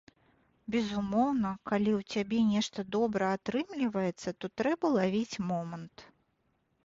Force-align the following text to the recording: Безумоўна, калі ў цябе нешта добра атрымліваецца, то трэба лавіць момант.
Безумоўна, 0.75 1.49
калі 1.71 1.91
ў 1.99 2.07
цябе 2.15 2.39
нешта 2.55 2.85
добра 2.95 3.25
атрымліваецца, 3.39 4.29
то 4.43 4.49
трэба 4.61 4.85
лавіць 4.99 5.35
момант. 5.51 5.95